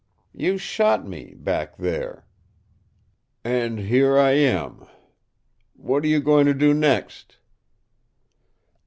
You 0.33 0.57
shot 0.57 1.07
me, 1.07 1.35
back 1.37 1.77
there. 1.77 2.25
And 3.43 3.77
here 3.77 4.17
I 4.17 4.31
am. 4.31 4.87
What 5.75 6.03
are 6.03 6.07
you 6.07 6.19
going 6.19 6.47
to 6.47 6.55
do 6.55 6.73
next?" 6.73 7.37